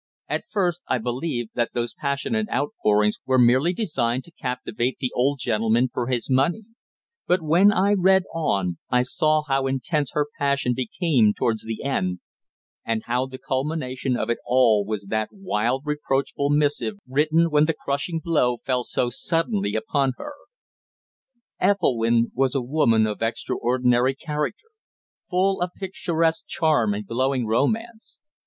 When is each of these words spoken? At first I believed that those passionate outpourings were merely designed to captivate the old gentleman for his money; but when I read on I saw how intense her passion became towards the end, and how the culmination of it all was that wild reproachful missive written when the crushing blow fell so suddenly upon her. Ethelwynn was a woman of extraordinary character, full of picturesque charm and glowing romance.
At 0.27 0.49
first 0.49 0.81
I 0.87 0.97
believed 0.97 1.51
that 1.53 1.73
those 1.75 1.93
passionate 1.93 2.49
outpourings 2.49 3.19
were 3.23 3.37
merely 3.37 3.71
designed 3.71 4.23
to 4.23 4.31
captivate 4.31 4.97
the 4.99 5.11
old 5.15 5.37
gentleman 5.37 5.91
for 5.93 6.07
his 6.07 6.27
money; 6.27 6.63
but 7.27 7.43
when 7.43 7.71
I 7.71 7.93
read 7.93 8.23
on 8.33 8.79
I 8.89 9.03
saw 9.03 9.43
how 9.43 9.67
intense 9.67 10.09
her 10.13 10.25
passion 10.39 10.73
became 10.75 11.35
towards 11.37 11.65
the 11.65 11.83
end, 11.83 12.19
and 12.83 13.03
how 13.05 13.27
the 13.27 13.37
culmination 13.37 14.17
of 14.17 14.31
it 14.31 14.39
all 14.43 14.83
was 14.83 15.05
that 15.11 15.29
wild 15.31 15.83
reproachful 15.85 16.49
missive 16.49 16.95
written 17.07 17.51
when 17.51 17.65
the 17.65 17.75
crushing 17.79 18.17
blow 18.19 18.57
fell 18.65 18.83
so 18.83 19.11
suddenly 19.11 19.75
upon 19.75 20.13
her. 20.17 20.33
Ethelwynn 21.59 22.31
was 22.33 22.55
a 22.55 22.61
woman 22.63 23.05
of 23.05 23.21
extraordinary 23.21 24.15
character, 24.15 24.69
full 25.29 25.61
of 25.61 25.69
picturesque 25.75 26.47
charm 26.47 26.95
and 26.95 27.05
glowing 27.05 27.45
romance. 27.45 28.19